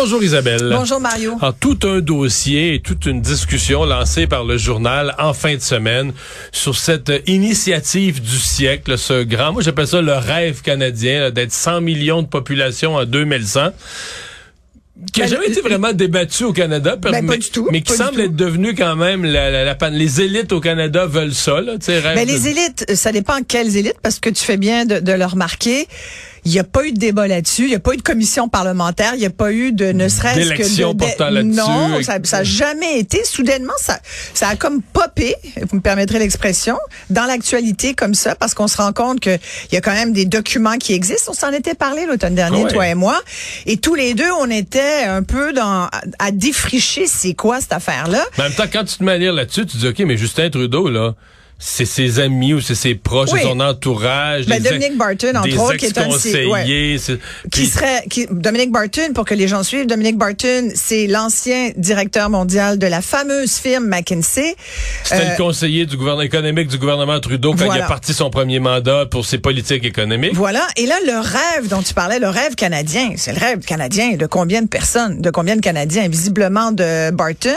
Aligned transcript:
Bonjour 0.00 0.22
Isabelle. 0.22 0.68
Bonjour 0.70 1.00
Mario. 1.00 1.36
Alors, 1.40 1.56
tout 1.58 1.76
un 1.82 1.98
dossier 1.98 2.74
et 2.74 2.80
toute 2.80 3.04
une 3.06 3.20
discussion 3.20 3.84
lancée 3.84 4.28
par 4.28 4.44
le 4.44 4.56
journal 4.56 5.12
en 5.18 5.32
fin 5.34 5.56
de 5.56 5.60
semaine 5.60 6.12
sur 6.52 6.76
cette 6.76 7.10
initiative 7.26 8.22
du 8.22 8.38
siècle, 8.38 8.96
ce 8.96 9.24
grand, 9.24 9.52
moi 9.52 9.60
j'appelle 9.62 9.88
ça 9.88 10.00
le 10.00 10.12
rêve 10.12 10.62
canadien, 10.62 11.32
d'être 11.32 11.50
100 11.52 11.80
millions 11.80 12.22
de 12.22 12.28
population 12.28 12.94
en 12.94 13.04
2100 13.06 13.70
qui 15.12 15.20
n'a 15.20 15.26
Ben, 15.26 15.32
jamais 15.32 15.46
été 15.48 15.60
vraiment 15.62 15.92
débattu 15.92 16.44
au 16.44 16.52
Canada, 16.52 16.94
Ben, 16.96 17.10
pas 17.12 17.20
mais, 17.22 17.38
du 17.38 17.50
tout, 17.50 17.68
mais 17.72 17.82
qui 17.82 17.92
semble 17.92 18.20
être 18.20 18.36
devenu 18.36 18.74
quand 18.76 18.94
même 18.96 19.24
la, 19.24 19.50
la- 19.50 19.64
la 19.64 19.90
les 19.90 20.20
élites 20.20 20.52
au 20.52 20.60
Canada 20.60 21.06
veulent 21.06 21.34
ça, 21.34 21.60
là, 21.60 21.72
rêve 21.86 22.02
Ben, 22.14 22.24
de- 22.26 22.30
les 22.32 22.46
élites, 22.48 22.94
ça 22.94 23.10
dépend 23.10 23.40
quelles 23.46 23.76
élites, 23.76 23.98
parce 24.02 24.20
que 24.20 24.30
tu 24.30 24.44
fais 24.44 24.56
bien 24.56 24.86
de, 24.86 24.98
de 25.00 25.12
le 25.12 25.24
remarquer. 25.24 25.86
Il 26.44 26.52
n'y 26.52 26.58
a 26.58 26.64
pas 26.64 26.86
eu 26.86 26.92
de 26.92 26.98
débat 26.98 27.26
là-dessus. 27.26 27.64
Il 27.64 27.68
n'y 27.68 27.74
a 27.74 27.80
pas 27.80 27.94
eu 27.94 27.96
de 27.96 28.02
commission 28.02 28.48
parlementaire. 28.48 29.12
Il 29.14 29.20
n'y 29.20 29.26
a 29.26 29.30
pas 29.30 29.52
eu 29.52 29.72
de 29.72 29.92
ne 29.92 30.08
serait-ce 30.08 30.50
que 30.50 30.92
de, 30.92 30.96
portant 30.96 31.30
là-dessus. 31.30 31.56
Non, 31.56 32.02
ça 32.02 32.18
n'a 32.18 32.44
jamais 32.44 32.98
été. 32.98 33.24
Soudainement, 33.24 33.72
ça, 33.78 33.98
ça 34.34 34.48
a 34.48 34.56
comme 34.56 34.82
popé, 34.82 35.34
vous 35.68 35.76
me 35.76 35.80
permettrez 35.80 36.18
l'expression, 36.18 36.78
dans 37.10 37.24
l'actualité 37.24 37.94
comme 37.94 38.14
ça, 38.14 38.34
parce 38.34 38.54
qu'on 38.54 38.68
se 38.68 38.76
rend 38.76 38.92
compte 38.92 39.20
qu'il 39.20 39.38
y 39.72 39.76
a 39.76 39.80
quand 39.80 39.92
même 39.94 40.12
des 40.12 40.24
documents 40.24 40.76
qui 40.76 40.92
existent. 40.94 41.32
On 41.32 41.34
s'en 41.34 41.52
était 41.52 41.74
parlé 41.74 42.06
l'automne 42.06 42.34
dernier, 42.34 42.64
Ouais. 42.64 42.72
toi 42.72 42.88
et 42.88 42.94
moi. 42.94 43.20
Et 43.66 43.76
tous 43.76 43.94
les 43.94 44.14
deux, 44.14 44.30
on 44.40 44.50
était 44.50 45.04
un 45.04 45.22
peu 45.22 45.52
dans 45.52 45.88
à, 46.18 46.30
défricher 46.32 47.06
c'est 47.06 47.34
quoi 47.34 47.60
cette 47.60 47.72
affaire-là. 47.72 48.24
En 48.38 48.42
même 48.42 48.52
temps, 48.52 48.64
quand 48.72 48.84
tu 48.84 48.96
te 48.96 49.04
mets 49.04 49.12
à 49.12 49.18
lire 49.18 49.32
là-dessus, 49.32 49.66
tu 49.66 49.76
dis, 49.76 49.88
OK, 49.88 49.98
mais 50.00 50.16
Justin 50.16 50.50
Trudeau, 50.50 50.88
là, 50.88 51.14
c'est 51.58 51.84
ses 51.84 52.20
amis 52.20 52.54
ou 52.54 52.60
c'est 52.60 52.74
ses 52.76 52.94
proches, 52.94 53.30
Oui. 53.32 53.40
son 53.42 53.58
entourage. 53.60 54.46
Ben, 54.46 54.62
des 54.62 54.68
Dominic 54.68 54.88
ex- 54.90 54.96
Barton, 54.96 55.34
entre 55.36 55.60
autres, 55.60 55.76
qui 55.76 55.86
est 55.86 55.98
un 55.98 56.10
ses- 56.12 56.46
ouais. 56.46 56.96
c'est- 56.98 57.18
qui 57.50 57.66
serait 57.66 58.04
qui, 58.08 58.26
Dominic 58.30 58.70
Barton 58.70 59.12
pour 59.14 59.24
que 59.24 59.34
les 59.34 59.48
gens 59.48 59.62
suivent 59.62 59.86
Dominic 59.86 60.16
Barton 60.16 60.70
c'est 60.74 61.06
l'ancien 61.08 61.70
directeur 61.76 62.30
mondial 62.30 62.78
de 62.78 62.86
la 62.86 63.00
fameuse 63.02 63.54
firme 63.56 63.86
McKinsey 63.88 64.54
C'était 65.04 65.22
Euh, 65.22 65.30
le 65.32 65.36
conseiller 65.36 65.86
du 65.86 65.96
gouvernement 65.96 66.22
économique 66.22 66.68
du 66.68 66.78
gouvernement 66.78 67.18
Trudeau 67.20 67.54
quand 67.54 67.72
il 67.74 67.80
a 67.80 67.86
parti 67.86 68.12
son 68.14 68.30
premier 68.30 68.60
mandat 68.60 69.06
pour 69.06 69.24
ses 69.26 69.38
politiques 69.38 69.84
économiques. 69.84 70.34
voilà 70.34 70.66
et 70.76 70.86
là 70.86 70.96
le 71.06 71.18
rêve 71.18 71.68
dont 71.68 71.82
tu 71.82 71.94
parlais 71.94 72.18
le 72.20 72.28
rêve 72.28 72.54
canadien 72.54 73.12
c'est 73.16 73.32
le 73.32 73.38
rêve 73.40 73.60
canadien 73.64 74.14
de 74.16 74.26
combien 74.26 74.62
de 74.62 74.68
personnes 74.68 75.20
de 75.20 75.30
combien 75.30 75.56
de 75.56 75.60
Canadiens 75.60 76.08
visiblement 76.08 76.70
de 76.72 77.10
Barton 77.10 77.50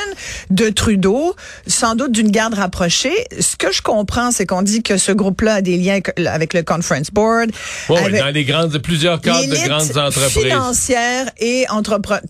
de 0.49 0.69
Trudeau 0.69 1.36
sans 1.67 1.95
doute 1.95 2.11
d'une 2.11 2.31
garde 2.31 2.53
rapprochée 2.55 3.13
ce 3.39 3.55
que 3.55 3.71
je 3.71 3.81
comprends 3.95 4.31
c'est 4.31 4.45
qu'on 4.45 4.61
dit 4.61 4.81
que 4.84 4.97
ce 4.97 5.11
groupe-là 5.11 5.56
a 5.56 5.61
des 5.61 5.78
liens 5.78 6.00
avec 6.28 6.53
le 6.53 6.64
conference 6.64 7.09
board 7.11 7.50
avec- 7.89 8.20
dans 8.22 8.33
les 8.33 8.45
grandes, 8.45 8.78
plusieurs 8.80 9.20
cadres 9.22 9.48
de 9.48 9.67
grandes 9.67 9.98
entreprises. 9.98 10.44
financière 10.52 11.25
et 11.39 11.66
entrepreneur, 11.70 12.22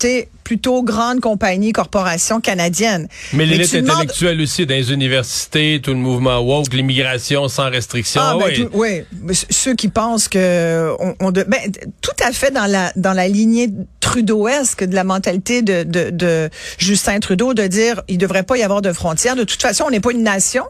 plutôt 0.44 0.84
grande 0.84 1.20
compagnie, 1.22 1.72
corporation 1.72 2.42
canadienne. 2.42 3.08
Mais 3.34 3.46
l'élite 3.46 3.74
demandes- 3.74 3.92
intellectuelle 3.92 4.42
aussi, 4.42 4.66
dans 4.66 4.76
les 4.76 4.92
universités, 4.92 5.80
tout 5.82 5.92
le 5.92 5.98
mouvement 5.98 6.40
woke, 6.40 6.74
l'immigration 6.74 7.48
sans 7.48 7.70
restriction. 7.70 8.20
Ah, 8.24 8.36
ben, 8.40 8.54
tout- 8.54 8.70
oui. 8.74 9.04
Mais 9.22 9.34
c- 9.34 9.46
Ceux 9.50 9.76
qui 9.76 9.88
pensent 9.88 10.28
que 10.28 10.92
on, 11.00 11.14
on 11.22 11.32
de- 11.32 11.44
ben, 11.48 11.60
tout 12.02 12.18
à 12.28 12.32
fait 12.34 12.52
dans 12.52 12.66
la 12.66 12.92
dans 12.96 13.14
la 13.14 13.28
lignée 13.28 13.70
trudeauesque 14.00 14.84
de 14.84 14.96
la 14.96 15.04
mentalité 15.04 15.62
de, 15.62 15.84
de, 15.84 16.10
de 16.10 16.50
Justin 16.78 17.20
Trudeau 17.20 17.54
de 17.54 17.68
dire 17.68 18.02
il 18.10 18.18
devrait 18.18 18.44
pas 18.44 18.58
y 18.58 18.64
avoir 18.64 18.82
de 18.82 18.92
frontières. 18.92 19.36
De 19.36 19.44
toute 19.46 19.62
façon, 19.62 19.86
on 19.88 19.92
n'est 19.92 20.00
pas 20.02 20.12
une 20.12 20.24
nation. 20.24 20.64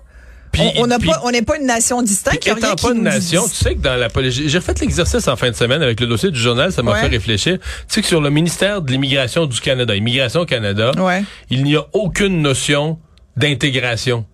On 0.59 0.87
pas 0.87 1.31
n'est 1.31 1.41
pas 1.41 1.57
une 1.57 1.65
nation 1.65 2.01
distincte. 2.01 2.41
Puis 2.41 2.51
étant 2.51 2.75
pas 2.75 2.91
une 2.93 3.03
nation, 3.03 3.45
dit- 3.45 3.51
tu 3.51 3.55
sais 3.55 3.75
que 3.75 3.79
dans 3.79 3.95
la 3.95 4.09
j'ai 4.29 4.61
fait 4.61 4.79
l'exercice 4.81 5.27
en 5.27 5.35
fin 5.35 5.49
de 5.49 5.55
semaine 5.55 5.81
avec 5.81 5.99
le 5.99 6.07
dossier 6.07 6.29
du 6.31 6.39
journal, 6.39 6.71
ça 6.71 6.83
m'a 6.83 6.91
Ouais. 6.93 7.01
fait 7.01 7.07
réfléchir. 7.07 7.57
Tu 7.59 7.65
sais 7.87 8.01
que 8.01 8.07
sur 8.07 8.19
le 8.21 8.29
ministère 8.29 8.81
de 8.81 8.91
l'immigration 8.91 9.45
du 9.45 9.59
Canada, 9.61 9.95
Immigration 9.95 10.45
Canada, 10.45 10.91
Ouais. 10.97 11.23
il 11.49 11.63
n'y 11.63 11.75
a 11.75 11.85
aucune 11.93 12.41
notion 12.41 12.99
d'intégration 13.37 14.25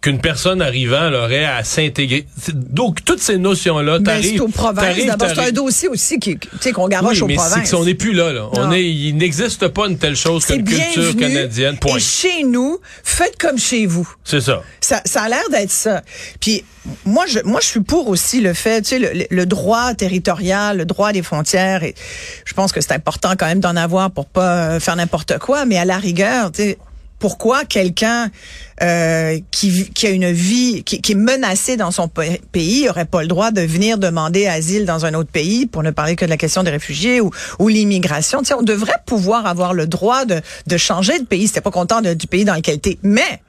qu'une 0.00 0.20
personne 0.20 0.62
arrivant 0.62 1.08
elle 1.08 1.14
aurait 1.16 1.44
à 1.44 1.64
s'intégrer. 1.64 2.24
C'est- 2.40 2.54
Donc 2.56 3.04
toutes 3.04 3.20
ces 3.20 3.36
notions-là, 3.36 3.98
t'arrives, 3.98 4.34
c'est 4.34 4.40
aux 4.40 4.46
provinces. 4.48 4.84
t'arrives, 4.84 5.06
D'abord, 5.06 5.28
c'est 5.34 5.48
un 5.48 5.50
dossier 5.50 5.88
aussi 5.88 6.20
qui, 6.20 6.38
tu 6.38 6.48
sais, 6.60 6.70
qu'on 6.72 6.86
garoche 6.86 7.16
Oui, 7.16 7.22
aux 7.22 7.26
mais 7.26 7.36
c'est 7.38 7.48
provinces. 7.50 7.74
on 7.74 7.84
n'est 7.84 7.94
plus 7.94 8.12
là. 8.12 8.32
là. 8.32 8.48
On 8.52 8.70
est, 8.70 8.84
il 8.88 9.16
n'existe 9.16 9.66
pas 9.68 9.88
une 9.88 9.98
telle 9.98 10.14
chose 10.14 10.44
C'est 10.46 10.58
qu'une 10.58 10.66
culture 10.66 11.16
canadienne. 11.16 11.78
Point. 11.78 11.96
Et 11.96 12.00
chez 12.00 12.44
nous, 12.44 12.78
faites 13.02 13.36
comme 13.38 13.58
chez 13.58 13.86
vous. 13.86 14.08
C'est 14.22 14.40
ça. 14.40 14.62
Ça, 14.80 15.02
ça 15.04 15.22
a 15.22 15.28
l'air 15.28 15.48
d'être 15.50 15.70
ça. 15.72 16.02
Puis 16.40 16.62
moi, 17.04 17.24
je, 17.26 17.40
moi, 17.44 17.58
je 17.60 17.66
suis 17.66 17.80
pour 17.80 18.08
aussi 18.08 18.40
le 18.40 18.54
fait, 18.54 18.82
tu 18.82 18.88
sais, 18.90 18.98
le, 19.00 19.24
le 19.28 19.46
droit 19.46 19.94
territorial, 19.94 20.76
le 20.78 20.84
droit 20.84 21.12
des 21.12 21.22
frontières. 21.22 21.82
Et 21.82 21.94
je 22.44 22.54
pense 22.54 22.70
que 22.70 22.80
c'est 22.80 22.92
important 22.92 23.32
quand 23.36 23.46
même 23.46 23.60
d'en 23.60 23.74
avoir 23.74 24.12
pour 24.12 24.26
pas 24.26 24.78
faire 24.78 24.94
n'importe 24.94 25.38
quoi. 25.38 25.64
Mais 25.64 25.76
à 25.76 25.84
la 25.84 25.98
rigueur, 25.98 26.52
tu 26.52 26.62
sais, 26.62 26.78
pourquoi 27.18 27.64
quelqu'un 27.64 28.30
euh, 28.82 29.38
qui, 29.50 29.90
qui 29.90 30.06
a 30.06 30.10
une 30.10 30.30
vie, 30.30 30.84
qui, 30.84 31.00
qui 31.00 31.12
est 31.12 31.16
menacé 31.16 31.76
dans 31.76 31.90
son 31.90 32.06
pa- 32.08 32.22
pays, 32.52 32.88
aurait 32.88 33.06
pas 33.06 33.22
le 33.22 33.28
droit 33.28 33.50
de 33.50 33.60
venir 33.60 33.98
demander 33.98 34.46
asile 34.46 34.84
dans 34.84 35.04
un 35.04 35.14
autre 35.14 35.30
pays, 35.30 35.66
pour 35.66 35.82
ne 35.82 35.90
parler 35.90 36.14
que 36.16 36.24
de 36.24 36.30
la 36.30 36.36
question 36.36 36.62
des 36.62 36.70
réfugiés 36.70 37.20
ou, 37.20 37.30
ou 37.58 37.68
l'immigration. 37.68 38.38
Tu 38.40 38.46
sais, 38.46 38.54
on 38.54 38.62
devrait 38.62 39.02
pouvoir 39.06 39.46
avoir 39.46 39.74
le 39.74 39.86
droit 39.86 40.24
de, 40.24 40.40
de 40.66 40.76
changer 40.76 41.18
de 41.18 41.24
pays. 41.24 41.48
C'était 41.48 41.60
pas 41.60 41.70
content 41.72 42.00
de- 42.00 42.14
du 42.14 42.26
pays 42.28 42.44
dans 42.44 42.54
lequel 42.54 42.78
t'es. 42.78 42.98
Mais 43.02 43.42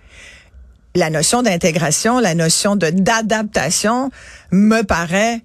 la 0.96 1.12
notion 1.12 1.44
d'intégration, 1.44 2.18
la 2.19 2.34
notion 2.34 2.75
de 2.75 2.90
d'adaptation 2.90 4.09
me 4.52 4.81
paraît 4.81 5.41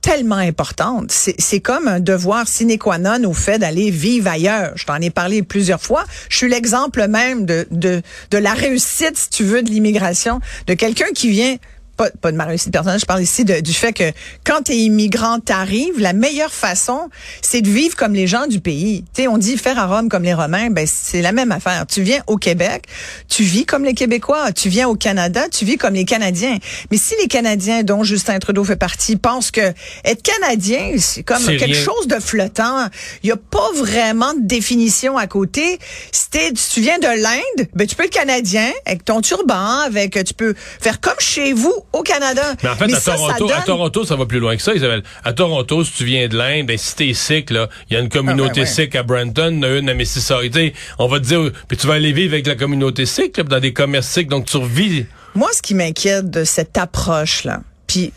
tellement 0.00 0.36
importante. 0.36 1.10
C'est 1.10 1.60
comme 1.60 1.88
un 1.88 2.00
devoir 2.00 2.48
sine 2.48 2.78
qua 2.78 2.98
non 2.98 3.24
au 3.28 3.34
fait 3.34 3.58
d'aller 3.58 3.90
vivre 3.90 4.28
ailleurs. 4.28 4.72
Je 4.76 4.84
t'en 4.86 4.96
ai 4.96 5.10
parlé 5.10 5.42
plusieurs 5.42 5.80
fois. 5.80 6.04
Je 6.28 6.36
suis 6.36 6.48
l'exemple 6.48 7.06
même 7.08 7.44
de, 7.44 7.66
de, 7.70 8.02
de 8.30 8.38
la 8.38 8.54
réussite, 8.54 9.16
si 9.16 9.30
tu 9.30 9.44
veux, 9.44 9.62
de 9.62 9.70
l'immigration, 9.70 10.40
de 10.66 10.74
quelqu'un 10.74 11.12
qui 11.14 11.30
vient 11.30 11.56
pas, 12.00 12.10
pas 12.22 12.32
de 12.32 12.36
ma 12.38 12.44
réussite 12.46 12.72
personnelle, 12.72 12.98
je 12.98 13.04
parle 13.04 13.20
ici 13.22 13.44
de- 13.44 13.60
du 13.60 13.74
fait 13.74 13.92
que 13.92 14.10
quand 14.44 14.62
tu 14.64 14.72
es 14.72 14.78
immigrant, 14.78 15.38
t'arrives, 15.38 15.98
la 15.98 16.14
meilleure 16.14 16.52
façon, 16.52 17.10
c'est 17.42 17.60
de 17.60 17.68
vivre 17.68 17.94
comme 17.94 18.14
les 18.14 18.26
gens 18.26 18.46
du 18.46 18.58
pays. 18.60 19.04
Tu 19.14 19.22
sais, 19.22 19.28
on 19.28 19.36
dit 19.36 19.58
faire 19.58 19.78
à 19.78 19.86
Rome 19.86 20.08
comme 20.08 20.22
les 20.22 20.32
Romains, 20.32 20.70
ben 20.70 20.86
c'est 20.86 21.20
la 21.20 21.32
même 21.32 21.52
affaire. 21.52 21.84
Tu 21.86 22.00
viens 22.00 22.22
au 22.26 22.38
Québec, 22.38 22.84
tu 23.28 23.42
vis 23.42 23.66
comme 23.66 23.84
les 23.84 23.92
Québécois. 23.92 24.50
Tu 24.52 24.70
viens 24.70 24.88
au 24.88 24.94
Canada, 24.94 25.42
tu 25.50 25.66
vis 25.66 25.76
comme 25.76 25.92
les 25.92 26.06
Canadiens. 26.06 26.56
Mais 26.90 26.96
si 26.96 27.12
les 27.20 27.28
Canadiens, 27.28 27.82
dont 27.82 28.02
Justin 28.02 28.38
Trudeau 28.38 28.64
fait 28.64 28.76
partie, 28.76 29.16
pensent 29.16 29.50
que 29.50 29.72
être 30.04 30.22
Canadien, 30.22 30.94
c'est 30.98 31.22
comme 31.22 31.44
quelque 31.44 31.64
rien. 31.64 31.84
chose 31.84 32.06
de 32.06 32.18
flottant, 32.18 32.88
il 33.22 33.28
y 33.28 33.32
a 33.32 33.36
pas 33.36 33.70
vraiment 33.74 34.32
de 34.32 34.40
définition 34.46 35.18
à 35.18 35.26
côté. 35.26 35.78
Si, 36.12 36.28
si 36.54 36.70
tu 36.70 36.80
viens 36.80 36.98
de 36.98 37.08
l'Inde, 37.22 37.68
ben 37.74 37.86
tu 37.86 37.94
peux 37.94 38.04
être 38.04 38.10
Canadien 38.10 38.70
avec 38.86 39.04
ton 39.04 39.20
turban, 39.20 39.80
avec 39.80 40.12
tu 40.24 40.32
peux 40.32 40.54
faire 40.80 41.00
comme 41.00 41.18
chez 41.18 41.52
vous 41.52 41.74
au 41.92 42.02
Canada. 42.02 42.54
Mais 42.62 42.68
en 42.68 42.76
fait, 42.76 42.84
à, 42.84 43.00
ça, 43.00 43.16
ça 43.16 43.34
Toronto, 43.36 43.50
à 43.52 43.62
Toronto, 43.62 44.04
ça 44.04 44.16
va 44.16 44.26
plus 44.26 44.38
loin 44.38 44.56
que 44.56 44.62
ça, 44.62 44.74
Isabelle. 44.74 45.02
À 45.24 45.32
Toronto, 45.32 45.84
si 45.84 45.92
tu 45.92 46.04
viens 46.04 46.28
de 46.28 46.36
l'Inde, 46.36 46.66
ben, 46.66 46.78
si 46.78 46.94
t'es 46.94 47.12
sikh, 47.14 47.50
là, 47.50 47.68
il 47.88 47.94
y 47.94 47.96
a 47.96 48.00
une 48.00 48.08
communauté 48.08 48.60
Ah, 48.60 48.64
ouais, 48.64 48.66
sikh 48.66 48.94
à 48.94 49.02
Brampton, 49.02 49.50
il 49.50 49.56
y 49.56 49.58
en 49.58 49.62
a 49.62 49.78
une 49.78 49.88
à 49.88 49.94
Mississauga. 49.94 50.60
On 50.98 51.08
va 51.08 51.18
te 51.18 51.24
dire, 51.24 51.50
puis 51.68 51.76
tu 51.76 51.86
vas 51.86 51.94
aller 51.94 52.12
vivre 52.12 52.34
avec 52.34 52.46
la 52.46 52.54
communauté 52.54 53.06
sikh, 53.06 53.36
là, 53.36 53.44
dans 53.44 53.60
des 53.60 53.72
commerces 53.72 54.08
sikhs, 54.08 54.28
donc 54.28 54.46
tu 54.46 54.56
revis. 54.56 55.06
Moi, 55.34 55.48
ce 55.52 55.62
qui 55.62 55.74
m'inquiète 55.74 56.30
de 56.30 56.44
cette 56.44 56.76
approche-là, 56.78 57.60
puis 57.86 58.12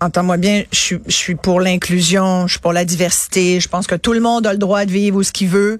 entends-moi 0.00 0.36
bien, 0.36 0.64
je 0.72 0.78
suis, 0.78 0.98
je 1.06 1.14
suis 1.14 1.34
pour 1.34 1.60
l'inclusion, 1.60 2.46
je 2.46 2.52
suis 2.52 2.60
pour 2.60 2.72
la 2.72 2.84
diversité, 2.84 3.60
je 3.60 3.68
pense 3.68 3.86
que 3.86 3.94
tout 3.94 4.12
le 4.12 4.20
monde 4.20 4.46
a 4.46 4.52
le 4.52 4.58
droit 4.58 4.84
de 4.84 4.90
vivre 4.90 5.18
où 5.18 5.22
ce 5.22 5.32
qu'il 5.32 5.48
veut, 5.48 5.78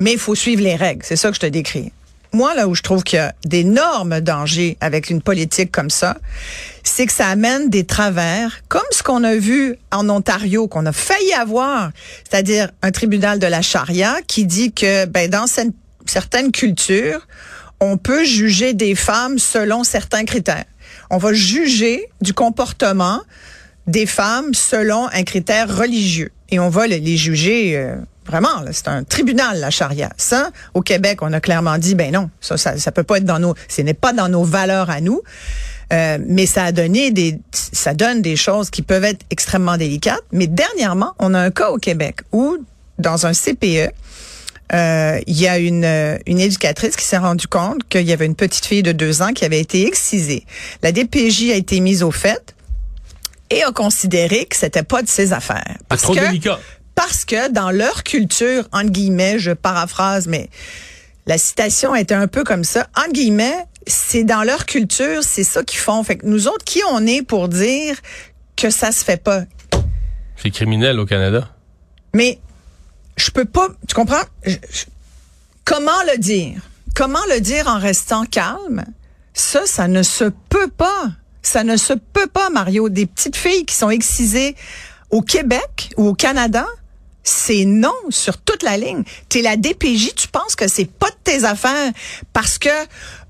mais 0.00 0.12
il 0.12 0.18
faut 0.18 0.34
suivre 0.34 0.62
les 0.62 0.76
règles. 0.76 1.02
C'est 1.04 1.16
ça 1.16 1.28
que 1.28 1.34
je 1.34 1.40
te 1.40 1.46
décris. 1.46 1.92
Moi, 2.34 2.52
là 2.56 2.66
où 2.66 2.74
je 2.74 2.82
trouve 2.82 3.04
qu'il 3.04 3.18
y 3.18 3.20
a 3.20 3.32
d'énormes 3.44 4.20
dangers 4.20 4.76
avec 4.80 5.08
une 5.08 5.22
politique 5.22 5.70
comme 5.70 5.88
ça, 5.88 6.16
c'est 6.82 7.06
que 7.06 7.12
ça 7.12 7.28
amène 7.28 7.70
des 7.70 7.86
travers, 7.86 8.60
comme 8.66 8.82
ce 8.90 9.04
qu'on 9.04 9.22
a 9.22 9.36
vu 9.36 9.76
en 9.92 10.10
Ontario, 10.10 10.66
qu'on 10.66 10.84
a 10.84 10.92
failli 10.92 11.32
avoir, 11.32 11.92
c'est-à-dire 12.28 12.72
un 12.82 12.90
tribunal 12.90 13.38
de 13.38 13.46
la 13.46 13.62
charia 13.62 14.16
qui 14.26 14.46
dit 14.46 14.72
que 14.72 15.04
ben, 15.06 15.30
dans 15.30 15.44
certaines 16.06 16.50
cultures, 16.50 17.24
on 17.78 17.98
peut 17.98 18.24
juger 18.24 18.74
des 18.74 18.96
femmes 18.96 19.38
selon 19.38 19.84
certains 19.84 20.24
critères. 20.24 20.64
On 21.10 21.18
va 21.18 21.32
juger 21.34 22.10
du 22.20 22.34
comportement 22.34 23.20
des 23.86 24.06
femmes 24.06 24.54
selon 24.54 25.06
un 25.12 25.22
critère 25.22 25.72
religieux. 25.72 26.32
Et 26.50 26.58
on 26.58 26.68
va 26.68 26.86
le- 26.86 26.96
les 26.96 27.16
juger 27.16 27.76
euh, 27.76 27.96
vraiment. 28.26 28.62
C'est 28.72 28.88
un 28.88 29.02
tribunal, 29.04 29.60
la 29.60 29.70
charia. 29.70 30.10
Ça, 30.16 30.50
au 30.74 30.82
Québec, 30.82 31.18
on 31.22 31.32
a 31.32 31.40
clairement 31.40 31.78
dit, 31.78 31.94
ben 31.94 32.12
non, 32.12 32.30
ça, 32.40 32.56
ça, 32.56 32.76
ça 32.78 32.92
peut 32.92 33.02
pas 33.02 33.16
être 33.18 33.24
dans 33.24 33.38
nos, 33.38 33.54
ce 33.68 33.82
n'est 33.82 33.94
pas 33.94 34.12
dans 34.12 34.28
nos 34.28 34.44
valeurs 34.44 34.90
à 34.90 35.00
nous. 35.00 35.22
Euh, 35.92 36.18
mais 36.26 36.46
ça 36.46 36.64
a 36.64 36.72
donné 36.72 37.10
des, 37.10 37.38
ça 37.52 37.92
donne 37.94 38.22
des 38.22 38.36
choses 38.36 38.70
qui 38.70 38.82
peuvent 38.82 39.04
être 39.04 39.20
extrêmement 39.30 39.76
délicates. 39.76 40.22
Mais 40.32 40.46
dernièrement, 40.46 41.12
on 41.18 41.34
a 41.34 41.40
un 41.40 41.50
cas 41.50 41.70
au 41.70 41.76
Québec 41.78 42.20
où 42.32 42.56
dans 42.98 43.26
un 43.26 43.32
CPE, 43.34 43.90
euh, 44.72 45.20
il 45.26 45.38
y 45.38 45.46
a 45.46 45.58
une, 45.58 45.84
euh, 45.84 46.16
une 46.26 46.40
éducatrice 46.40 46.96
qui 46.96 47.04
s'est 47.04 47.18
rendue 47.18 47.46
compte 47.46 47.86
qu'il 47.88 48.06
y 48.08 48.12
avait 48.12 48.24
une 48.26 48.34
petite 48.34 48.64
fille 48.64 48.82
de 48.82 48.92
deux 48.92 49.20
ans 49.20 49.32
qui 49.34 49.44
avait 49.44 49.60
été 49.60 49.86
excisée. 49.86 50.46
La 50.82 50.90
DPJ 50.90 51.50
a 51.52 51.56
été 51.56 51.80
mise 51.80 52.02
au 52.02 52.10
fait 52.10 52.54
et 53.50 53.62
a 53.62 53.72
considéré 53.72 54.46
que 54.46 54.56
c'était 54.56 54.82
pas 54.82 55.02
de 55.02 55.08
ses 55.08 55.32
affaires. 55.32 55.76
C'est 55.90 55.96
trop 55.98 56.14
que, 56.14 56.20
délicat. 56.20 56.58
Parce 56.94 57.24
que 57.24 57.50
dans 57.50 57.70
leur 57.70 58.02
culture, 58.04 58.68
entre 58.72 58.90
guillemets, 58.90 59.38
je 59.38 59.50
paraphrase, 59.52 60.26
mais 60.26 60.48
la 61.26 61.38
citation 61.38 61.94
était 61.94 62.14
un 62.14 62.26
peu 62.28 62.44
comme 62.44 62.64
ça, 62.64 62.86
entre 62.96 63.12
guillemets, 63.12 63.66
c'est 63.86 64.24
dans 64.24 64.42
leur 64.44 64.64
culture, 64.66 65.22
c'est 65.22 65.44
ça 65.44 65.62
qu'ils 65.62 65.78
font. 65.80 66.02
Fait 66.04 66.16
que 66.16 66.26
nous 66.26 66.48
autres, 66.48 66.64
qui 66.64 66.80
on 66.90 67.06
est 67.06 67.22
pour 67.22 67.48
dire 67.48 67.96
que 68.56 68.70
ça 68.70 68.92
se 68.92 69.04
fait 69.04 69.22
pas? 69.22 69.42
C'est 70.36 70.50
criminel 70.50 70.98
au 71.00 71.06
Canada. 71.06 71.48
Mais 72.14 72.38
je 73.16 73.30
peux 73.30 73.44
pas, 73.44 73.68
tu 73.88 73.94
comprends? 73.94 74.22
Je- 74.44 74.52
je- 74.70 74.84
comment 75.64 75.90
le 76.12 76.18
dire? 76.18 76.60
Comment 76.94 77.24
le 77.32 77.40
dire 77.40 77.66
en 77.68 77.78
restant 77.78 78.24
calme? 78.24 78.84
Ça, 79.34 79.62
ça 79.66 79.88
ne 79.88 80.02
se 80.02 80.24
peut 80.48 80.68
pas. 80.68 81.08
Ça 81.44 81.62
ne 81.62 81.76
se 81.76 81.92
peut 81.92 82.26
pas, 82.26 82.48
Mario. 82.48 82.88
Des 82.88 83.06
petites 83.06 83.36
filles 83.36 83.66
qui 83.66 83.74
sont 83.74 83.90
excisées 83.90 84.56
au 85.10 85.20
Québec 85.20 85.90
ou 85.96 86.08
au 86.08 86.14
Canada, 86.14 86.66
c'est 87.22 87.66
non 87.66 87.94
sur 88.08 88.38
toute 88.38 88.62
la 88.62 88.78
ligne. 88.78 89.04
T'es 89.28 89.42
la 89.42 89.56
DPJ, 89.56 90.14
tu 90.16 90.26
penses 90.28 90.56
que 90.56 90.66
c'est 90.66 90.90
pas 90.90 91.10
de 91.10 91.16
tes 91.22 91.44
affaires 91.44 91.92
parce 92.32 92.58
que 92.58 92.70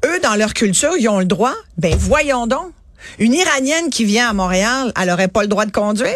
eux, 0.07 0.21
dans 0.23 0.37
leur 0.37 0.55
culture, 0.55 0.97
ils 0.97 1.09
ont 1.09 1.19
le 1.19 1.25
droit? 1.25 1.55
Ben, 1.77 1.95
voyons 1.97 2.47
donc. 2.47 2.73
Une 3.19 3.35
Iranienne 3.35 3.91
qui 3.91 4.05
vient 4.05 4.31
à 4.31 4.33
Montréal, 4.33 4.93
elle 4.99 5.11
aurait 5.11 5.29
pas 5.29 5.43
le 5.43 5.49
droit 5.49 5.67
de 5.67 5.73
conduire? 5.73 6.15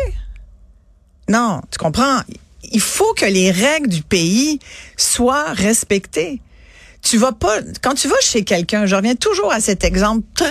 Non, 1.29 1.61
tu 1.71 1.79
comprends? 1.79 2.21
Il 2.63 2.81
faut 2.81 3.13
que 3.15 3.27
les 3.27 3.51
règles 3.51 3.89
du 3.89 4.03
pays 4.03 4.61
soient 4.97 5.53
respectées. 5.53 6.41
Tu 7.03 7.17
vas 7.17 7.33
pas, 7.33 7.61
quand 7.83 7.95
tu 7.95 8.09
vas 8.09 8.21
chez 8.21 8.45
quelqu'un, 8.45 8.85
je 8.87 8.95
reviens 8.95 9.15
toujours 9.15 9.53
à 9.53 9.61
cet 9.61 9.85
exemple 9.85 10.27
très, 10.35 10.47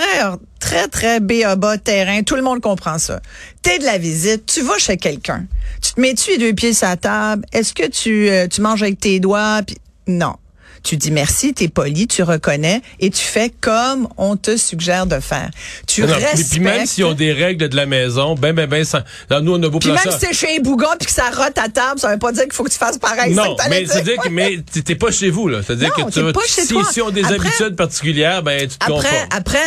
très, 0.58 0.88
très 0.88 1.20
bas 1.20 1.78
terrain. 1.78 2.22
Tout 2.22 2.36
le 2.36 2.42
monde 2.42 2.60
comprend 2.60 2.98
ça. 2.98 3.20
T'es 3.62 3.78
de 3.78 3.84
la 3.84 3.98
visite, 3.98 4.46
tu 4.46 4.62
vas 4.62 4.78
chez 4.78 4.96
quelqu'un. 4.96 5.46
Tu 5.82 5.92
te 5.92 6.00
mets-tu 6.00 6.30
les 6.32 6.38
deux 6.38 6.54
pieds 6.54 6.72
sur 6.74 6.88
la 6.88 6.96
table? 6.96 7.44
Est-ce 7.52 7.74
que 7.74 7.86
tu, 7.86 8.28
euh, 8.28 8.48
tu 8.48 8.60
manges 8.60 8.82
avec 8.82 8.98
tes 8.98 9.20
doigts? 9.20 9.60
Puis- 9.66 9.76
non. 10.08 10.34
Tu 10.82 10.96
dis 10.96 11.10
merci, 11.10 11.52
t'es 11.54 11.68
poli, 11.68 12.06
tu 12.06 12.22
reconnais 12.22 12.80
et 13.00 13.10
tu 13.10 13.22
fais 13.22 13.52
comme 13.60 14.08
on 14.16 14.36
te 14.36 14.56
suggère 14.56 15.06
de 15.06 15.20
faire. 15.20 15.50
Tu 15.86 16.02
Non, 16.02 16.08
respectes. 16.14 16.36
mais 16.38 16.44
Puis 16.44 16.60
même 16.60 16.86
s'ils 16.86 17.04
ont 17.04 17.12
des 17.14 17.32
règles 17.32 17.68
de 17.68 17.76
la 17.76 17.86
maison, 17.86 18.34
ben, 18.34 18.52
ben, 18.54 18.66
ben, 18.68 18.84
ça, 18.84 19.04
là, 19.30 19.40
nous, 19.40 19.54
on 19.54 19.62
a 19.62 19.68
beau 19.68 19.78
Puis 19.78 19.90
même 19.90 19.98
si 20.10 20.18
c'est 20.20 20.32
chez 20.34 20.56
un 20.58 20.60
bougon 20.62 20.86
puis 20.98 21.06
que 21.06 21.12
ça 21.12 21.30
rote 21.30 21.56
à 21.58 21.68
table, 21.68 21.98
ça 22.00 22.10
veut 22.12 22.18
pas 22.18 22.32
dire 22.32 22.44
qu'il 22.44 22.52
faut 22.52 22.64
que 22.64 22.70
tu 22.70 22.78
fasses 22.78 22.98
pareil. 22.98 23.34
Non, 23.34 23.42
c'est 23.42 23.48
ça 23.48 23.54
que 23.54 23.56
t'allais 23.70 23.80
mais 23.80 23.86
c'est-à-dire 23.86 24.16
que 24.22 24.28
mais 24.28 24.58
t'es- 24.72 24.82
t'es 24.82 24.94
pas 24.94 25.10
chez 25.10 25.30
vous 25.30 25.48
là. 25.48 25.60
C'est-à-dire 25.64 25.88
Non, 25.98 26.04
que 26.06 26.10
t'es 26.10 26.20
tu 26.26 26.32
pas 26.32 26.40
chez 26.46 26.62
si, 26.62 26.68
toi. 26.68 26.82
si 26.92 27.00
on 27.02 27.08
a 27.08 27.12
des 27.12 27.24
Après- 27.24 27.34
habitudes 27.48 27.76
particulières, 27.76 28.42
ben 28.42 28.60
tu 28.62 28.68
te 28.78 28.84
Après, 28.84 28.94
conformes. 28.94 29.28
après, 29.30 29.58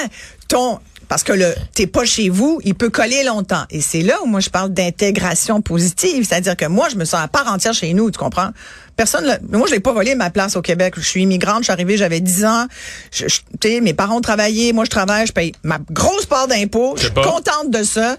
ton, 0.48 0.80
parce 1.12 1.24
que 1.24 1.34
le, 1.34 1.54
t'es 1.76 1.88
pas 1.88 2.06
chez 2.06 2.30
vous, 2.30 2.62
il 2.64 2.74
peut 2.74 2.90
coller 2.90 3.26
longtemps. 3.26 3.64
Et 3.70 3.82
c'est 3.82 4.02
là 4.02 4.16
où 4.24 4.28
moi 4.28 4.40
je 4.40 4.50
parle 4.50 4.70
d'intégration 4.70 5.62
positive. 5.62 6.26
C'est-à-dire 6.26 6.56
que 6.56 6.64
moi, 6.64 6.88
je 6.90 6.96
me 6.96 7.04
sens 7.04 7.20
à 7.22 7.28
part 7.28 7.52
entière 7.52 7.74
chez 7.74 7.94
nous, 7.94 8.10
tu 8.12 8.18
comprends? 8.18 8.52
Personne, 8.96 9.26
l'a- 9.26 9.40
moi, 9.52 9.68
je 9.68 9.74
n'ai 9.74 9.82
pas 9.82 9.92
volé 9.92 10.16
ma 10.16 10.30
place 10.30 10.56
au 10.56 10.62
Québec. 10.62 10.94
Je 10.96 11.02
suis 11.02 11.24
immigrante, 11.24 11.60
je 11.60 11.64
suis 11.66 11.74
arrivée, 11.74 11.98
j'avais 11.98 12.22
10 12.22 12.46
ans. 12.46 12.66
Je, 13.12 13.26
je- 13.28 13.80
mes 13.82 13.94
parents 13.94 14.22
travaillaient, 14.22 14.72
moi 14.72 14.86
je 14.86 14.90
travaille, 14.90 15.28
je 15.28 15.34
paye 15.34 15.52
ma 15.64 15.80
grosse 15.92 16.26
part 16.28 16.48
d'impôts. 16.48 16.94
Je 16.96 17.02
suis 17.04 17.12
pas? 17.12 17.24
contente 17.24 17.70
de 17.72 17.84
ça. 17.84 18.16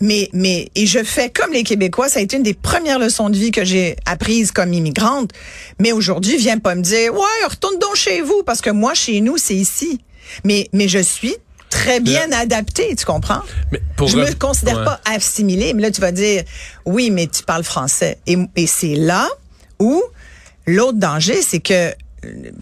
Mais, 0.00 0.30
mais, 0.32 0.70
et 0.74 0.86
je 0.86 1.04
fais 1.04 1.28
comme 1.28 1.52
les 1.52 1.64
Québécois. 1.64 2.08
Ça 2.08 2.20
a 2.20 2.22
été 2.22 2.38
une 2.38 2.42
des 2.42 2.54
premières 2.54 2.98
leçons 2.98 3.28
de 3.28 3.36
vie 3.36 3.50
que 3.50 3.62
j'ai 3.66 3.94
apprises 4.06 4.52
comme 4.52 4.72
immigrante. 4.72 5.32
Mais 5.80 5.92
aujourd'hui, 5.92 6.38
viens 6.38 6.58
pas 6.60 6.74
me 6.76 6.80
dire, 6.82 7.12
ouais, 7.12 7.46
retourne 7.46 7.78
donc 7.78 7.94
chez 7.94 8.22
vous, 8.22 8.42
parce 8.42 8.62
que 8.62 8.70
moi, 8.70 8.94
chez 8.94 9.20
nous, 9.20 9.36
c'est 9.36 9.54
ici. 9.54 10.00
Mais, 10.44 10.66
mais 10.72 10.88
je 10.88 10.98
suis 10.98 11.36
très 11.70 12.00
bien 12.00 12.30
adaptée, 12.32 12.94
tu 12.96 13.04
comprends? 13.04 13.40
Mais 13.72 13.80
pour 13.96 14.08
je 14.08 14.16
me 14.16 14.24
re- 14.24 14.36
considère 14.38 14.78
ouais. 14.78 14.84
pas 14.84 15.00
assimilée. 15.04 15.74
Mais 15.74 15.82
là, 15.82 15.90
tu 15.90 16.00
vas 16.00 16.12
dire, 16.12 16.42
oui, 16.84 17.10
mais 17.10 17.26
tu 17.26 17.42
parles 17.42 17.64
français. 17.64 18.18
Et, 18.26 18.36
et 18.56 18.66
c'est 18.66 18.94
là 18.94 19.28
où 19.78 20.02
l'autre 20.66 20.98
danger, 20.98 21.40
c'est 21.42 21.60
que 21.60 21.92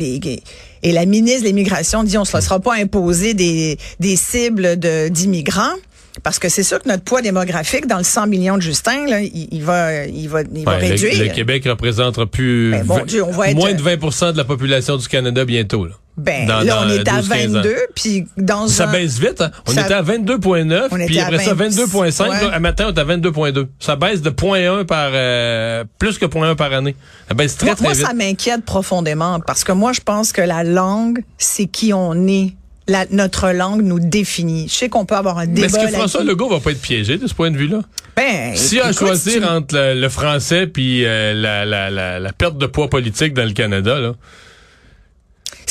et, 0.01 0.43
et 0.83 0.93
la 0.93 1.07
ministre 1.07 1.43
de 1.43 1.47
l'Immigration 1.47 2.05
dit 2.05 2.19
on 2.19 2.25
se 2.25 2.37
laissera 2.37 2.61
pas 2.61 2.75
imposer 2.75 3.33
des, 3.35 3.79
des 4.01 4.17
cibles 4.17 4.79
de- 4.79 5.09
d'immigrants. 5.09 5.75
Parce 6.23 6.39
que 6.39 6.49
c'est 6.49 6.63
sûr 6.63 6.81
que 6.81 6.89
notre 6.89 7.03
poids 7.03 7.23
démographique 7.23 7.89
dans 7.89 7.99
le 7.99 8.05
100 8.05 8.29
millions 8.29 8.57
de 8.57 8.63
Justin, 8.63 9.05
là, 9.07 9.21
il, 9.21 9.49
il 9.51 9.65
va, 9.65 10.05
il 10.07 10.29
va, 10.29 10.43
il 10.43 10.65
va 10.65 10.77
Ouais, 10.77 10.89
réduire. 10.91 11.19
le, 11.25 11.29
Québec 11.31 11.65
représentera 11.67 12.25
plus 12.27 12.71
Ben, 12.71 12.85
mon 12.85 12.99
vingt- 12.99 13.05
Dieu, 13.07 13.25
on 13.25 13.33
va 13.33 13.49
être- 13.51 13.57
moins 13.57 13.73
de 13.75 13.83
20% 13.83 14.33
de 14.33 14.37
la 14.37 14.45
population 14.45 14.97
du 14.97 15.09
Canada 15.09 15.45
bientôt. 15.45 15.87
Là. 15.87 15.95
Ben, 16.17 16.47
Dans- 16.47 16.61
là, 16.61 16.83
on 16.87 16.89
est 16.91 17.09
à 17.09 17.21
12-15 17.21 17.57
ans. 17.57 17.63
22, 17.63 17.77
puis 17.97 18.25
dans 18.37 18.69
Ça 18.69 18.89
un... 18.89 18.93
baisse 18.93 19.19
vite. 19.19 19.41
Hein? 19.41 19.51
On 19.67 19.73
Ça- 19.73 19.83
était 19.83 19.95
à 19.95 20.03
22,9, 20.03 20.89
On 20.93 21.07
puis 21.07 21.19
après 21.19 21.39
ça 21.45 21.55
20, 21.55 21.69
22,5. 21.71 22.29
ouais. 22.31 22.53
À 22.53 22.61
matin, 22.61 22.87
on 22.89 22.95
est 22.95 22.99
à 23.01 23.05
22,2. 23.05 23.67
Ça 23.81 23.97
baisse 23.97 24.23
de 24.23 24.31
0,1 24.31 24.85
par 24.85 25.11
euh, 25.13 25.83
plus 25.99 26.19
que 26.19 26.27
0,1 26.27 26.55
par 26.55 26.73
année. 26.73 26.95
Ça 27.29 27.35
baisse 27.35 27.57
très 27.57 27.67
moi, 27.67 27.75
très 27.75 27.85
moi, 27.85 27.93
vite. 27.95 28.07
ça 28.07 28.15
m'inquiète 28.15 28.65
profondément 28.65 29.41
parce 29.41 29.65
que 29.65 29.73
moi, 29.73 29.93
je 29.93 30.01
pense 30.01 30.31
que 30.33 30.41
la 30.43 30.63
langue, 30.63 31.19
c'est 31.37 31.67
qui 31.67 31.93
on 31.93 32.29
est. 32.29 32.53
La, 32.87 33.07
notre 33.11 33.51
langue 33.53 33.81
nous 33.83 33.99
définit. 33.99 34.69
Je 34.69 34.75
sais 34.75 34.89
qu'on 34.91 35.07
peut 35.07 35.15
avoir 35.17 35.39
un 35.39 35.47
Mais 35.47 35.63
débat 35.63 35.67
est-ce 35.69 35.87
que 35.87 35.93
François. 35.97 36.23
Legault 36.23 36.51
va 36.51 36.61
pas 36.61 36.71
être 36.71 36.83
piégé 36.83 37.17
de 37.17 37.27
ce 37.27 37.33
point 37.33 37.51
de 37.51 37.57
vue-là? 37.57 37.81
Ben, 38.15 38.55
S'il 38.57 38.79
a 38.83 38.89
à 38.89 38.93
choisir 38.93 39.41
tu- 39.41 39.49
entre 39.49 39.75
le, 39.75 39.99
le 39.99 40.09
français 40.11 40.67
puis 40.67 41.03
euh, 41.07 41.33
la, 41.33 41.65
la, 41.65 41.89
la, 41.91 42.21
la 42.21 42.33
perte 42.35 42.59
de 42.59 42.67
poids 42.67 42.89
politique 42.91 43.33
dans 43.33 43.45
le 43.47 43.53
Canada, 43.55 43.99
là. 43.99 44.13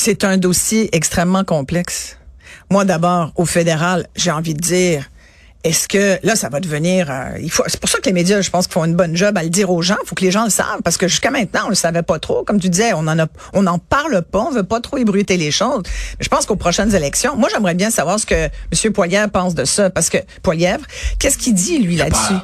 C'est 0.06 0.22
un 0.22 0.36
dossier 0.36 0.94
extrêmement 0.94 1.44
complexe. 1.44 2.18
Moi, 2.70 2.84
d'abord, 2.84 3.32
au 3.36 3.46
fédéral, 3.46 4.06
j'ai 4.14 4.30
envie 4.30 4.52
de 4.52 4.60
dire, 4.60 5.08
est-ce 5.64 5.88
que 5.88 6.18
là, 6.22 6.36
ça 6.36 6.50
va 6.50 6.60
devenir... 6.60 7.10
euh, 7.10 7.38
il 7.40 7.50
faut. 7.50 7.62
C'est 7.68 7.80
pour 7.80 7.88
ça 7.88 8.00
que 8.00 8.04
les 8.04 8.12
médias, 8.12 8.42
je 8.42 8.50
pense, 8.50 8.66
qu'ils 8.66 8.74
font 8.74 8.84
une 8.84 8.96
bonne 8.96 9.16
job 9.16 9.38
à 9.38 9.42
le 9.42 9.48
dire 9.48 9.70
aux 9.70 9.80
gens. 9.80 9.96
Il 10.04 10.06
faut 10.06 10.14
que 10.14 10.22
les 10.22 10.30
gens 10.30 10.44
le 10.44 10.50
savent, 10.50 10.82
parce 10.84 10.98
que 10.98 11.08
jusqu'à 11.08 11.30
maintenant, 11.30 11.62
on 11.64 11.68
le 11.70 11.74
savait 11.74 12.02
pas 12.02 12.18
trop. 12.18 12.44
Comme 12.44 12.60
tu 12.60 12.68
disais, 12.68 12.92
on 12.92 12.98
en 12.98 13.18
a, 13.18 13.28
on 13.54 13.62
n'en 13.62 13.78
parle 13.78 14.20
pas, 14.20 14.40
on 14.40 14.50
veut 14.50 14.62
pas 14.62 14.82
trop 14.82 14.98
ébruiter 14.98 15.38
les 15.38 15.50
choses. 15.50 15.84
Mais 16.18 16.24
je 16.24 16.28
pense 16.28 16.44
qu'aux 16.44 16.56
prochaines 16.56 16.94
élections, 16.94 17.34
moi, 17.34 17.48
j'aimerais 17.50 17.74
bien 17.74 17.88
savoir 17.88 18.20
ce 18.20 18.26
que 18.26 18.34
M. 18.34 18.92
Poilièvre 18.92 19.30
pense 19.30 19.54
de 19.54 19.64
ça, 19.64 19.88
parce 19.88 20.10
que 20.10 20.18
Poilièvre, 20.42 20.84
qu'est-ce 21.18 21.38
qu'il 21.38 21.54
dit 21.54 21.78
lui 21.78 21.96
là-dessus? 21.96 22.34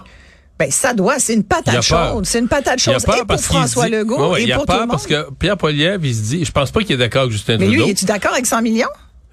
Ben 0.60 0.70
ça 0.70 0.92
doit, 0.92 1.18
c'est 1.18 1.32
une 1.32 1.42
patate 1.42 1.80
chaude, 1.80 2.26
c'est 2.26 2.38
une 2.38 2.46
patate 2.46 2.78
chaude 2.78 2.96
et 2.98 3.24
pour 3.26 3.40
François 3.40 3.88
Legault 3.88 4.36
et 4.36 4.52
pour 4.52 4.66
tout 4.66 4.74
le 4.74 4.80
monde. 4.80 4.90
parce 4.90 5.06
que 5.06 5.30
Pierre 5.38 5.56
Poilievre, 5.56 6.04
il 6.04 6.14
se 6.14 6.20
dit, 6.20 6.44
je 6.44 6.52
pense 6.52 6.70
pas 6.70 6.82
qu'il 6.82 6.96
est 6.96 6.98
d'accord 6.98 7.22
avec 7.22 7.32
Justin 7.32 7.56
Mais 7.56 7.66
lui, 7.66 7.78
Trudeau. 7.78 7.92
es-tu 7.92 8.04
d'accord 8.04 8.32
avec 8.32 8.44
100 8.44 8.60
millions? 8.60 8.86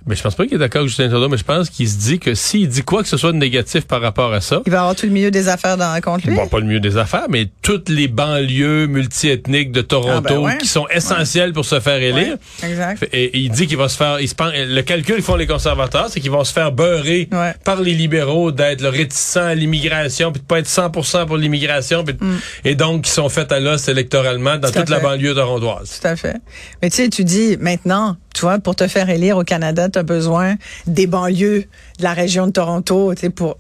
Mais 0.08 0.16
je 0.16 0.24
pense 0.24 0.36
pas 0.36 0.46
qu'il 0.46 0.56
est 0.56 0.58
d'accord 0.60 0.80
avec 0.80 0.90
Justin 0.90 1.10
Trudeau, 1.10 1.28
mais 1.30 1.38
je 1.38 1.44
pense 1.44 1.70
qu'il 1.70 1.88
se 1.90 1.98
dit 1.98 2.18
que 2.20 2.34
s'il 2.34 2.68
dit 2.70 2.82
quoi 2.82 3.04
que 3.04 3.10
ce 3.10 3.18
soit 3.18 3.32
de 3.34 3.38
négatif 3.38 3.86
par 3.86 4.02
rapport 4.02 4.34
à 4.34 4.40
ça, 4.42 4.62
Il 4.66 4.72
va 4.72 4.80
avoir 4.80 4.96
tout 4.96 5.06
le 5.06 5.12
milieu 5.12 5.32
des 5.32 5.50
affaires 5.50 5.76
dans 5.78 6.00
contre 6.02 6.28
lui. 6.28 6.36
Bon, 6.36 6.48
pas 6.48 6.60
le 6.60 6.66
mieux 6.66 6.80
des 6.80 6.98
affaires, 6.98 7.26
mais 7.30 7.50
toutes 7.62 7.90
les 7.90 8.08
banlieues 8.08 8.88
multiethniques 8.88 9.72
de 9.72 9.82
Toronto 9.82 10.12
Ah, 10.18 10.22
ben 10.30 10.38
ouais. 10.38 10.58
qui 10.60 10.68
sont 10.68 10.88
essentielles 10.90 11.52
pour 11.54 11.66
se 11.66 11.80
faire 11.80 12.02
élire. 12.02 12.38
Ouais, 12.64 12.70
exact. 12.70 13.08
Et, 13.14 13.38
il 13.38 13.52
dit 13.52 13.68
qu'il 13.68 13.78
va 13.78 13.90
se 13.90 13.98
faire, 13.98 14.20
il 14.22 14.28
se 14.30 14.36
pense- 14.36 14.54
le 14.56 14.82
calcul 14.82 15.16
qu'ils 15.16 15.24
font 15.24 15.36
les 15.36 15.48
conservateurs, 15.48 16.08
c'est 16.10 16.20
qu'ils 16.22 16.32
vont 16.32 16.44
se 16.44 16.54
faire 16.54 16.72
beurrer 16.72 17.28
par 17.66 17.82
les 17.82 17.94
libéraux 17.94 18.52
d'être 18.52 18.86
réticents 18.88 19.42
à 19.48 19.56
l'immigration, 19.56 20.32
puis 20.32 20.42
de 20.42 20.46
pas 20.48 20.60
être 20.60 20.68
100% 20.70 21.26
pour 21.26 21.38
l'immigration, 21.38 22.04
de- 22.04 22.16
et 22.64 22.76
donc 22.76 23.04
qui 23.04 23.12
sont 23.12 23.30
faits 23.30 23.52
à 23.52 23.60
l'os 23.60 23.88
électoralement 23.88 24.58
dans 24.58 24.70
Mm. 24.70 24.72
Toute 24.72 24.90
la 24.90 25.00
banlieue 25.00 25.34
torontoise. 25.34 26.00
Tout 26.02 26.08
à 26.08 26.16
fait. 26.16 26.36
Mais 26.82 26.90
tu 26.90 26.98
sais, 26.98 27.10
tu 27.10 27.24
dis 27.24 27.58
maintenant, 27.60 28.16
tu 28.34 28.42
vois, 28.42 28.60
pour 28.60 28.76
te 28.76 28.88
faire 28.88 29.10
élire 29.10 29.38
au 29.38 29.44
Canada, 29.44 29.90
tu 29.98 30.00
as 30.00 30.04
besoin 30.04 30.56
des 30.86 31.08
banlieues 31.08 31.66
de 32.00 32.04
la 32.04 32.14
région 32.14 32.48
de 32.48 32.52
Toronto, 32.52 33.14
tu 33.16 33.22
sais, 33.22 33.30
pour 33.30 33.58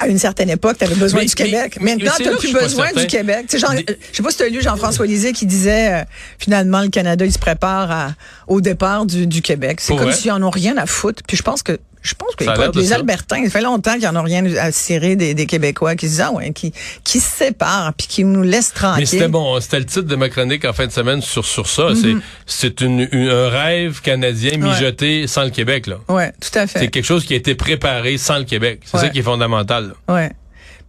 à 0.00 0.08
une 0.08 0.18
certaine 0.18 0.50
époque, 0.50 0.76
tu 0.78 0.84
avais 0.84 0.96
besoin 0.96 1.20
Mais- 1.20 1.26
du 1.26 1.34
mais- 1.38 1.44
Québec. 1.44 1.80
Maintenant, 1.80 2.10
tu 2.16 2.24
n'as 2.24 2.36
plus 2.36 2.52
besoin 2.52 2.92
du 2.92 3.06
Québec. 3.06 3.46
Je 3.50 3.58
sais 3.58 4.22
pas 4.22 4.30
si 4.30 4.36
tu 4.36 4.42
as 4.42 4.48
lu 4.48 4.60
Jean-François 4.60 5.06
Lisée 5.06 5.32
qui 5.32 5.46
disait 5.46 5.92
euh, 5.92 6.04
finalement 6.38 6.82
le 6.82 6.88
Canada, 6.88 7.24
il 7.24 7.32
se 7.32 7.38
prépare 7.38 7.90
à- 7.92 8.14
au 8.48 8.60
départ 8.60 9.06
du, 9.06 9.28
du 9.28 9.40
Québec. 9.40 9.80
C'est 9.80 9.94
comme 9.96 10.12
s'ils 10.12 10.32
en 10.32 10.42
ont 10.42 10.50
rien 10.50 10.76
à 10.78 10.86
foutre. 10.86 11.22
Puis 11.26 11.36
je 11.36 11.42
pense 11.42 11.62
que 11.62 11.78
je 12.04 12.14
pense 12.14 12.36
que 12.36 12.44
écoute, 12.44 12.76
les 12.76 12.86
ça. 12.88 12.94
Albertains, 12.96 13.42
ça 13.44 13.50
fait 13.50 13.60
longtemps 13.62 13.94
qu'ils 13.94 14.06
en 14.06 14.14
ont 14.14 14.22
rien 14.22 14.44
à 14.56 14.70
cirer 14.70 15.16
des, 15.16 15.34
des 15.34 15.46
Québécois 15.46 15.96
qui 15.96 16.06
se 16.06 16.10
disent 16.12 16.20
ah 16.20 16.32
ouais, 16.32 16.52
qui 16.52 16.72
qui 17.02 17.18
se 17.18 17.36
séparent 17.36 17.92
puis 17.94 18.06
qui 18.06 18.24
nous 18.24 18.42
laissent 18.42 18.72
tranquilles. 18.74 19.00
Mais 19.00 19.06
c'était 19.06 19.28
bon, 19.28 19.58
c'était 19.60 19.78
le 19.80 19.86
titre 19.86 20.02
de 20.02 20.14
ma 20.14 20.28
chronique 20.28 20.64
en 20.66 20.72
fin 20.72 20.86
de 20.86 20.92
semaine 20.92 21.20
sur 21.22 21.44
sur 21.44 21.66
ça. 21.66 21.88
C'est 22.00 22.14
c'est 22.46 22.80
une, 22.82 23.08
une- 23.10 23.28
un 23.30 23.48
rêve 23.48 24.00
canadien 24.02 24.58
mijoté 24.58 25.26
sans 25.26 25.44
le 25.44 25.50
Québec 25.50 25.86
là. 25.86 25.96
Ouais, 26.08 26.32
tout 26.40 26.56
à 26.58 26.66
fait. 26.66 26.78
C'est 26.80 26.88
quelque 26.88 27.06
chose 27.06 27.24
qui 27.24 27.32
a 27.32 27.36
été 27.36 27.54
préparé 27.54 28.18
sans 28.18 28.38
le 28.38 28.44
Québec. 28.44 28.80
C'est 28.84 28.98
Ouais. 28.98 29.04
ça 29.04 29.08
qui 29.08 29.20
est 29.20 29.22
fondamental. 29.22 29.94
là. 30.08 30.14
Ouais. 30.14 30.30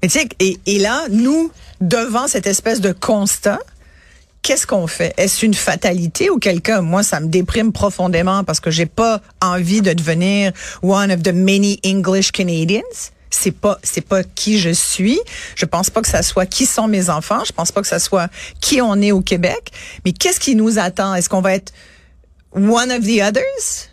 Mais 0.04 0.10
tu 0.10 0.20
sais, 0.20 0.28
et, 0.40 0.58
et 0.66 0.80
là, 0.80 1.06
nous, 1.10 1.50
devant 1.80 2.28
cette 2.28 2.46
espèce 2.46 2.82
de 2.82 2.92
constat, 2.92 3.60
qu'est-ce 4.46 4.68
qu'on 4.68 4.86
fait? 4.86 5.12
Est-ce 5.18 5.44
une 5.44 5.56
fatalité 5.56 6.30
ou 6.30 6.38
quelqu'un? 6.38 6.82
Moi, 6.82 7.02
ça 7.02 7.20
me 7.20 7.26
déprime 7.26 7.72
profondément 7.72 8.44
parce 8.44 8.60
que 8.60 8.70
j'ai 8.70 8.86
pas 8.86 9.20
envie 9.42 9.82
de 9.82 9.92
devenir 9.92 10.52
one 10.84 11.12
of 11.12 11.24
the 11.24 11.34
many 11.34 11.80
English 11.84 12.32
Canadians. 12.32 13.10
c'est 13.32 13.52
pas 13.52 13.80
c'est 13.82 14.06
pas 14.06 14.24
qui 14.24 14.60
je 14.60 14.70
suis. 14.70 15.20
Je 15.56 15.66
pense 15.66 15.90
pas 15.90 16.04
que 16.04 16.08
ça 16.08 16.22
soit 16.22 16.46
qui 16.46 16.68
sont 16.68 16.88
mes 16.88 17.10
enfants. 17.10 17.44
Je 17.44 17.54
pense 17.54 17.72
pas 17.72 17.82
que 17.82 17.88
ça 17.88 17.98
soit 17.98 18.30
qui 18.62 18.82
on 18.84 19.02
est 19.02 19.12
au 19.12 19.22
Québec. 19.22 19.72
Mais 20.06 20.12
qu'est-ce 20.12 20.40
qui 20.40 20.54
nous 20.56 20.78
attend? 20.78 21.16
Est-ce 21.16 21.28
qu'on 21.28 21.42
va 21.42 21.56
être 21.56 21.74
one 22.54 22.92
of 22.92 23.02
the 23.02 23.22
others? 23.28 23.90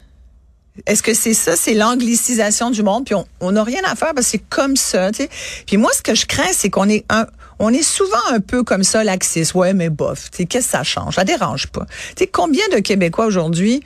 Est-ce 0.84 1.02
que 1.02 1.14
c'est 1.14 1.34
ça, 1.34 1.56
c'est 1.56 1.74
l'anglicisation 1.74 2.70
du 2.70 2.82
monde, 2.82 3.04
puis 3.04 3.14
on 3.40 3.52
n'a 3.52 3.62
rien 3.62 3.82
à 3.84 3.94
faire 3.94 4.14
parce 4.14 4.26
que 4.26 4.32
c'est 4.32 4.44
comme 4.50 4.76
ça, 4.76 5.12
tu 5.12 5.24
sais. 5.24 5.28
Puis 5.66 5.76
moi, 5.76 5.90
ce 5.94 6.00
que 6.00 6.14
je 6.14 6.24
crains, 6.24 6.52
c'est 6.52 6.70
qu'on 6.70 6.88
est 6.88 7.04
un, 7.10 7.26
on 7.62 7.72
est 7.72 7.82
souvent 7.82 8.18
un 8.32 8.40
peu 8.40 8.64
comme 8.64 8.82
ça, 8.82 9.04
laxiste. 9.04 9.54
Ouais, 9.54 9.72
mais 9.72 9.88
bof, 9.88 10.30
qu'est-ce 10.30 10.46
que 10.48 10.60
ça 10.60 10.82
change? 10.82 11.14
Ça 11.14 11.22
dérange 11.22 11.68
pas. 11.68 11.86
Tu 12.16 12.24
sais, 12.24 12.26
combien 12.26 12.64
de 12.74 12.80
Québécois 12.80 13.24
aujourd'hui, 13.24 13.84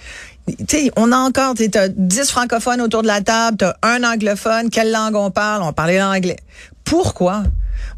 on 0.96 1.12
a 1.12 1.16
encore, 1.18 1.54
tu 1.54 1.68
as 1.76 1.88
10 1.88 2.30
francophones 2.30 2.80
autour 2.80 3.02
de 3.02 3.06
la 3.06 3.20
table, 3.20 3.58
tu 3.58 3.64
as 3.66 3.76
un 3.82 4.02
anglophone, 4.02 4.70
quelle 4.70 4.90
langue 4.90 5.14
on 5.14 5.30
parle? 5.30 5.62
On 5.62 5.74
parlait 5.74 5.98
l'anglais. 5.98 6.38
Pourquoi? 6.84 7.42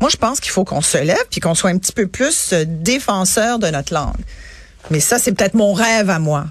Moi, 0.00 0.11
je 0.11 0.16
pense 0.16 0.40
qu'il 0.40 0.50
faut 0.50 0.64
qu'on 0.64 0.80
se 0.80 0.99
lève 0.99 1.25
puis 1.30 1.40
qu'on 1.40 1.54
soit 1.54 1.70
un 1.70 1.78
petit 1.78 1.92
peu 1.92 2.08
plus 2.08 2.52
euh, 2.52 2.64
défenseur 2.66 3.61
de 3.61 3.68
notre 3.68 3.94
langue. 3.94 4.16
Mais 4.90 4.99
ça, 4.99 5.20
c'est 5.20 5.30
peut-être 5.30 5.54
mon 5.54 5.75
rêve 5.75 6.11
à 6.11 6.18
moi. 6.18 6.47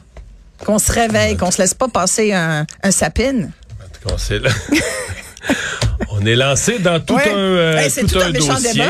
Qu'on 0.65 0.79
se 0.79 0.91
réveille, 0.91 1.35
qu'on 1.35 1.51
se 1.51 1.61
laisse 1.61 1.73
pas 1.73 1.89
passer 1.89 2.31
un, 2.31 2.65
un 2.81 2.91
sapine. 2.91 3.51
On 6.19 6.25
est 6.25 6.35
lancé 6.35 6.79
dans 6.79 6.99
tout 6.99 7.15
un, 7.15 7.27
euh, 7.27 7.89
tout, 8.07 8.19
un, 8.19 8.31
dossier, 8.31 8.83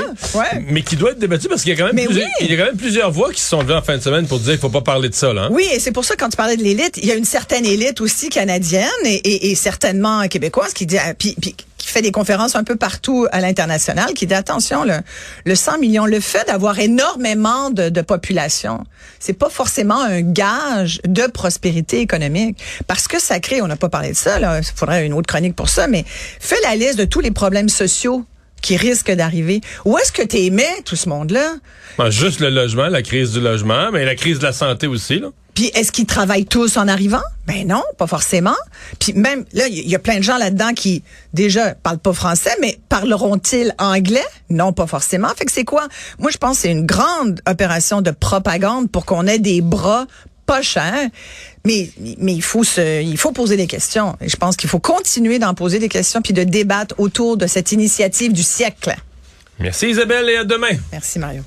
mais 0.69 0.81
qui 0.81 0.95
doit 0.95 1.11
être 1.11 1.19
débattu 1.19 1.47
parce 1.47 1.63
qu'il 1.63 1.71
y, 1.71 1.75
a 1.75 1.77
quand 1.77 1.93
même 1.93 2.05
plusieurs, 2.05 2.27
il 2.41 2.51
y 2.51 2.53
a 2.53 2.57
quand 2.57 2.65
même 2.65 2.77
plusieurs 2.77 3.11
voix 3.11 3.31
qui 3.31 3.41
se 3.41 3.49
sont 3.49 3.61
levées 3.61 3.73
en 3.73 3.81
fin 3.81 3.97
de 3.97 4.01
semaine 4.01 4.27
pour 4.27 4.39
dire 4.39 4.51
qu'il 4.51 4.59
faut 4.59 4.69
pas 4.69 4.81
parler 4.81 5.09
de 5.09 5.15
ça. 5.15 5.33
Là, 5.33 5.43
hein. 5.43 5.49
Oui, 5.51 5.67
et 5.73 5.79
c'est 5.79 5.91
pour 5.91 6.05
ça 6.05 6.15
quand 6.15 6.29
tu 6.29 6.37
parlais 6.37 6.57
de 6.57 6.63
l'élite, 6.63 6.97
il 6.97 7.05
y 7.05 7.11
a 7.11 7.15
une 7.15 7.25
certaine 7.25 7.65
élite 7.65 8.01
aussi 8.01 8.29
canadienne 8.29 8.87
et, 9.03 9.51
et, 9.51 9.55
certainement 9.55 10.27
québécoise 10.27 10.73
qui 10.73 10.85
dit, 10.85 10.97
puis, 11.17 11.35
puis 11.39 11.55
fait 11.91 12.01
des 12.01 12.11
conférences 12.11 12.55
un 12.55 12.63
peu 12.63 12.75
partout 12.75 13.27
à 13.31 13.39
l'international, 13.39 14.13
qui 14.13 14.27
dit 14.27 14.33
attention, 14.33 14.83
le, 14.83 14.97
le 15.45 15.55
100 15.55 15.79
millions, 15.79 16.05
le 16.05 16.19
fait 16.19 16.47
d'avoir 16.47 16.79
énormément 16.79 17.69
de, 17.69 17.89
de 17.89 18.01
population, 18.01 18.83
c'est 19.19 19.33
pas 19.33 19.49
forcément 19.49 20.01
un 20.01 20.21
gage 20.21 21.01
de 21.05 21.27
prospérité 21.27 21.99
économique, 21.99 22.61
parce 22.87 23.07
que 23.07 23.19
ça 23.19 23.39
crée, 23.39 23.61
on 23.61 23.67
n'a 23.67 23.77
pas 23.77 23.89
parlé 23.89 24.11
de 24.11 24.15
ça, 24.15 24.39
il 24.57 24.63
faudrait 24.63 25.05
une 25.05 25.13
autre 25.13 25.27
chronique 25.27 25.55
pour 25.55 25.69
ça, 25.69 25.87
mais 25.87 26.05
fais 26.39 26.59
la 26.63 26.75
liste 26.75 26.97
de 26.97 27.05
tous 27.05 27.19
les 27.19 27.31
problèmes 27.31 27.69
sociaux 27.69 28.25
qui 28.61 28.77
risquent 28.77 29.13
d'arriver. 29.13 29.61
Où 29.85 29.97
est-ce 29.97 30.11
que 30.11 30.23
tu 30.23 30.37
aimais 30.37 30.81
tout 30.85 30.95
ce 30.95 31.09
monde-là? 31.09 31.55
Ben, 31.97 32.09
juste 32.09 32.39
le 32.39 32.49
logement, 32.49 32.87
la 32.87 33.01
crise 33.01 33.31
du 33.31 33.41
logement, 33.41 33.91
mais 33.91 34.05
la 34.05 34.15
crise 34.15 34.39
de 34.39 34.43
la 34.43 34.53
santé 34.53 34.87
aussi. 34.87 35.19
Là. 35.19 35.29
Puis 35.57 35.71
est-ce 35.73 35.91
qu'ils 35.91 36.05
travaillent 36.05 36.45
tous 36.45 36.77
en 36.77 36.87
arrivant? 36.87 37.23
Ben 37.47 37.65
non, 37.67 37.81
pas 37.97 38.05
forcément. 38.05 38.53
Puis 38.99 39.13
même, 39.13 39.43
là, 39.53 39.67
il 39.67 39.89
y, 39.89 39.95
a 39.95 39.99
plein 39.99 40.19
de 40.19 40.23
gens 40.23 40.37
là-dedans 40.37 40.73
qui, 40.75 41.01
déjà, 41.33 41.73
parlent 41.73 41.97
pas 41.97 42.13
français, 42.13 42.51
mais 42.61 42.77
parleront-ils 42.89 43.73
anglais? 43.79 44.25
Non, 44.51 44.71
pas 44.71 44.85
forcément. 44.85 45.29
Fait 45.35 45.45
que 45.45 45.51
c'est 45.51 45.63
quoi? 45.63 45.87
Moi, 46.19 46.29
je 46.29 46.37
pense 46.37 46.57
que 46.57 46.61
c'est 46.61 46.71
une 46.71 46.85
grande 46.85 47.41
opération 47.47 48.03
de 48.03 48.11
propagande 48.11 48.91
pour 48.91 49.07
qu'on 49.07 49.25
ait 49.25 49.39
des 49.39 49.61
bras 49.61 50.05
pas 50.47 50.63
chers. 50.63 51.09
Mais, 51.65 51.89
mais 52.17 52.33
il 52.33 52.41
faut 52.41 52.63
se, 52.63 53.03
il 53.03 53.17
faut 53.17 53.31
poser 53.31 53.57
des 53.57 53.67
questions. 53.67 54.15
Et 54.21 54.29
je 54.29 54.37
pense 54.37 54.55
qu'il 54.55 54.69
faut 54.69 54.79
continuer 54.79 55.37
d'en 55.37 55.53
poser 55.53 55.77
des 55.77 55.89
questions 55.89 56.21
puis 56.23 56.33
de 56.33 56.43
débattre 56.43 56.95
autour 56.97 57.37
de 57.37 57.45
cette 57.45 57.71
initiative 57.71 58.33
du 58.33 58.43
siècle. 58.43 58.95
Merci 59.59 59.89
Isabelle 59.89 60.29
et 60.29 60.37
à 60.37 60.43
demain. 60.43 60.75
Merci 60.91 61.19
Mario. 61.19 61.43